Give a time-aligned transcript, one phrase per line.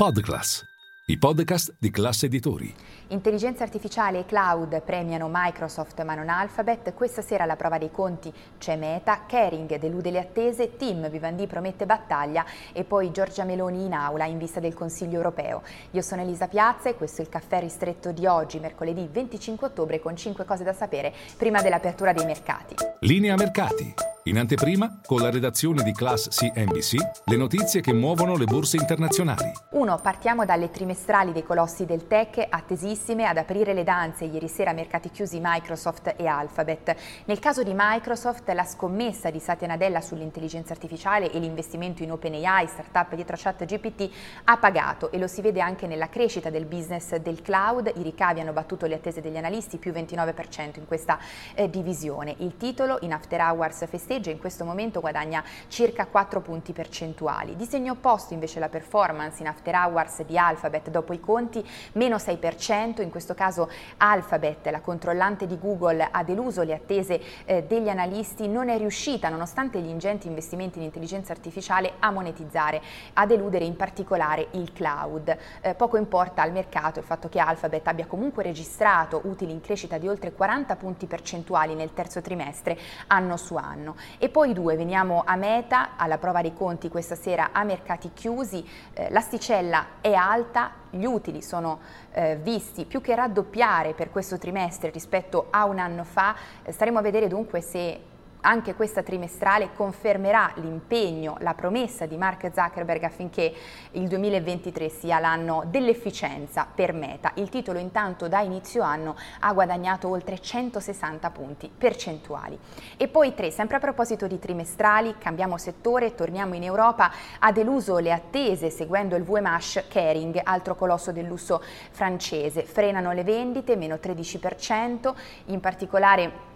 [0.00, 0.64] Podclass,
[1.08, 2.74] i podcast di classe editori.
[3.08, 6.94] Intelligenza artificiale e cloud premiano Microsoft ma non Alphabet.
[6.94, 11.84] Questa sera alla prova dei conti c'è Meta, Kering delude le attese, Tim Vivendi promette
[11.84, 15.62] battaglia e poi Giorgia Meloni in aula in vista del Consiglio europeo.
[15.90, 20.00] Io sono Elisa Piazza e questo è il caffè ristretto di oggi, mercoledì 25 ottobre,
[20.00, 22.74] con 5 cose da sapere prima dell'apertura dei mercati.
[23.00, 24.09] Linea mercati.
[24.24, 29.50] In anteprima, con la redazione di Class CNBC, le notizie che muovono le borse internazionali.
[29.70, 29.98] 1.
[30.02, 34.74] Partiamo dalle trimestrali dei colossi del tech, attesissime ad aprire le danze ieri sera a
[34.74, 36.94] mercati chiusi Microsoft e Alphabet.
[37.24, 42.66] Nel caso di Microsoft, la scommessa di Satya Nadella sull'intelligenza artificiale e l'investimento in OpenAI,
[42.66, 44.10] startup dietro ChatGPT,
[44.44, 47.90] ha pagato e lo si vede anche nella crescita del business del cloud.
[47.96, 51.18] I ricavi hanno battuto le attese degli analisti, più 29% in questa
[51.54, 52.34] eh, divisione.
[52.40, 57.54] Il titolo in After Hours festeggia, in questo momento guadagna circa 4 punti percentuali.
[57.54, 62.16] Di segno opposto invece la performance in After Hours di Alphabet dopo i conti, meno
[62.16, 67.88] 6%, in questo caso Alphabet, la controllante di Google, ha deluso le attese eh, degli
[67.88, 72.82] analisti, non è riuscita, nonostante gli ingenti investimenti in intelligenza artificiale, a monetizzare,
[73.12, 75.36] a deludere in particolare il cloud.
[75.60, 79.98] Eh, poco importa al mercato il fatto che Alphabet abbia comunque registrato utili in crescita
[79.98, 82.76] di oltre 40 punti percentuali nel terzo trimestre,
[83.06, 83.98] anno su anno.
[84.18, 88.66] E poi due, veniamo a Meta, alla prova dei conti questa sera a mercati chiusi,
[88.94, 91.80] eh, l'asticella è alta, gli utili sono
[92.12, 96.98] eh, visti più che raddoppiare per questo trimestre rispetto a un anno fa, eh, staremo
[96.98, 98.00] a vedere dunque se
[98.42, 103.52] anche questa trimestrale confermerà l'impegno, la promessa di Mark Zuckerberg affinché
[103.92, 107.32] il 2023 sia l'anno dell'efficienza per Meta.
[107.34, 112.58] Il titolo intanto da inizio anno ha guadagnato oltre 160 punti percentuali.
[112.96, 117.98] E poi tre, sempre a proposito di trimestrali, cambiamo settore, torniamo in Europa, ha deluso
[117.98, 122.62] le attese seguendo il VMH Kering, altro colosso del lusso francese.
[122.62, 125.14] Frenano le vendite, meno 13%,
[125.46, 126.48] in particolare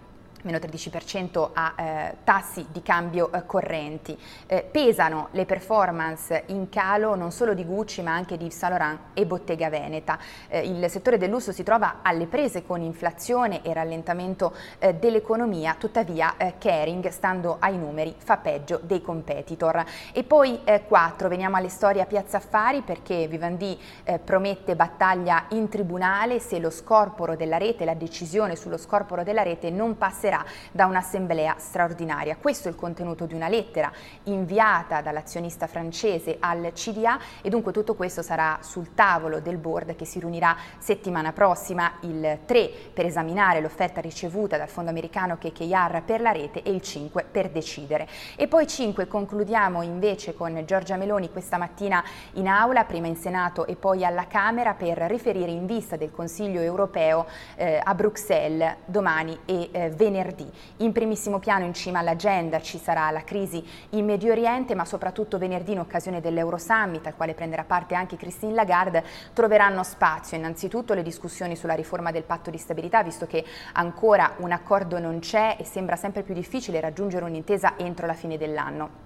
[0.45, 4.17] meno 13% a eh, tassi di cambio eh, correnti.
[4.47, 8.77] Eh, pesano le performance in calo non solo di Gucci ma anche di Yves Saint
[8.77, 10.17] Laurent e Bottega Veneta.
[10.47, 15.75] Eh, il settore del lusso si trova alle prese con inflazione e rallentamento eh, dell'economia,
[15.77, 19.83] tuttavia eh, Kering, stando ai numeri, fa peggio dei competitor.
[20.13, 23.77] E poi 4, veniamo alle storie a Piazza Affari perché Vivendi
[24.23, 29.69] promette battaglia in tribunale se lo scorporo della rete, la decisione sullo scorporo della rete
[29.69, 32.35] non passerà dipenderà da un'assemblea straordinaria.
[32.39, 33.91] Questo è il contenuto di una lettera
[34.23, 40.05] inviata dall'azionista francese al CDA e dunque tutto questo sarà sul tavolo del board che
[40.05, 46.21] si riunirà settimana prossima, il 3 per esaminare l'offerta ricevuta dal fondo americano KKR per
[46.21, 48.07] la rete e il 5 per decidere.
[48.35, 52.03] E poi 5 concludiamo invece con Giorgia Meloni questa mattina
[52.33, 56.61] in aula, prima in Senato e poi alla Camera per riferire in vista del Consiglio
[56.61, 57.25] europeo
[57.55, 60.51] eh, a Bruxelles domani e eh, venerdì venerdì.
[60.77, 65.37] In primissimo piano in cima all'agenda ci sarà la crisi in Medio Oriente, ma soprattutto
[65.37, 69.03] venerdì in occasione dell'Euro Summit, al quale prenderà parte anche Christine Lagarde,
[69.33, 74.51] troveranno spazio innanzitutto le discussioni sulla riforma del patto di stabilità, visto che ancora un
[74.51, 79.04] accordo non c'è e sembra sempre più difficile raggiungere un'intesa entro la fine dell'anno.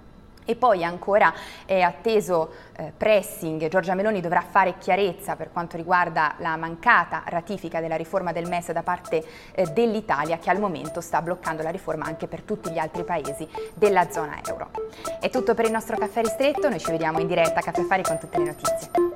[0.50, 1.32] E poi ancora
[1.64, 7.80] è atteso eh, pressing, Giorgia Meloni dovrà fare chiarezza per quanto riguarda la mancata ratifica
[7.80, 12.06] della riforma del MES da parte eh, dell'Italia che al momento sta bloccando la riforma
[12.06, 14.72] anche per tutti gli altri paesi della zona euro.
[15.20, 18.02] È tutto per il nostro caffè ristretto, noi ci vediamo in diretta a Caffè Fari
[18.02, 19.09] con tutte le notizie.